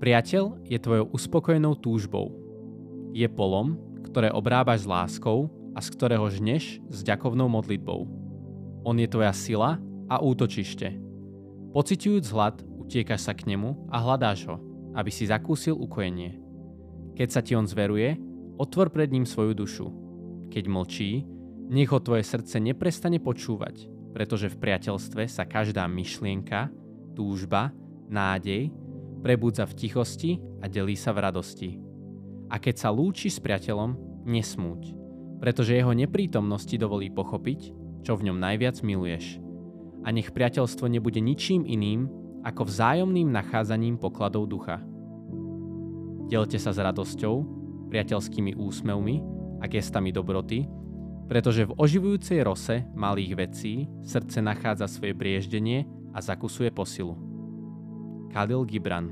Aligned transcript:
Priateľ 0.00 0.64
je 0.64 0.80
tvojou 0.80 1.12
uspokojenou 1.12 1.76
túžbou. 1.76 2.32
Je 3.12 3.28
polom, 3.28 3.76
ktoré 4.00 4.32
obrábaš 4.32 4.88
s 4.88 4.90
láskou 4.90 5.52
a 5.76 5.84
z 5.84 5.92
ktorého 5.92 6.24
žneš 6.32 6.80
s 6.88 7.04
ďakovnou 7.04 7.52
modlitbou. 7.52 8.08
On 8.80 8.96
je 8.96 9.04
tvoja 9.04 9.36
sila 9.36 9.76
a 10.08 10.16
útočište. 10.24 10.96
Pociťujúc 11.76 12.26
hlad, 12.32 12.64
utiekaš 12.80 13.28
sa 13.28 13.36
k 13.36 13.44
nemu 13.52 13.92
a 13.92 14.00
hľadáš 14.00 14.48
ho, 14.48 14.56
aby 14.96 15.12
si 15.12 15.28
zakúsil 15.28 15.76
ukojenie. 15.76 16.40
Keď 17.12 17.28
sa 17.28 17.44
ti 17.44 17.52
on 17.52 17.68
zveruje, 17.68 18.16
otvor 18.56 18.88
pred 18.88 19.12
ním 19.12 19.28
svoju 19.28 19.52
dušu. 19.52 19.86
Keď 20.48 20.64
mlčí, 20.64 21.28
nech 21.68 21.92
ho 21.92 22.00
tvoje 22.00 22.24
srdce 22.24 22.56
neprestane 22.56 23.20
počúvať, 23.20 23.84
pretože 24.16 24.48
v 24.48 24.64
priateľstve 24.64 25.28
sa 25.28 25.44
každá 25.44 25.84
myšlienka, 25.84 26.72
túžba, 27.12 27.68
nádej 28.08 28.72
prebudza 29.20 29.68
v 29.68 29.76
tichosti 29.76 30.30
a 30.60 30.66
delí 30.66 30.96
sa 30.96 31.12
v 31.12 31.22
radosti. 31.22 31.70
A 32.50 32.58
keď 32.58 32.74
sa 32.76 32.88
lúči 32.90 33.30
s 33.30 33.38
priateľom, 33.38 34.24
nesmúť, 34.26 34.96
pretože 35.38 35.76
jeho 35.76 35.94
neprítomnosti 35.94 36.74
dovolí 36.76 37.08
pochopiť, 37.08 37.72
čo 38.04 38.16
v 38.16 38.28
ňom 38.28 38.36
najviac 38.40 38.80
miluješ. 38.84 39.38
A 40.04 40.12
nech 40.12 40.32
priateľstvo 40.32 40.88
nebude 40.88 41.20
ničím 41.20 41.68
iným, 41.68 42.08
ako 42.40 42.64
vzájomným 42.64 43.28
nachádzaním 43.28 44.00
pokladov 44.00 44.48
ducha. 44.48 44.80
Delte 46.32 46.56
sa 46.56 46.72
s 46.72 46.80
radosťou, 46.80 47.44
priateľskými 47.92 48.56
úsmevmi 48.56 49.16
a 49.60 49.68
gestami 49.68 50.08
dobroty, 50.08 50.64
pretože 51.28 51.68
v 51.68 51.76
oživujúcej 51.76 52.40
rose 52.42 52.82
malých 52.96 53.32
vecí 53.36 53.86
srdce 54.02 54.40
nachádza 54.40 54.88
svoje 54.88 55.12
brieždenie 55.12 55.84
a 56.10 56.18
zakusuje 56.18 56.72
posilu. 56.72 57.29
Khalil 58.32 58.64
Gibran 58.66 59.10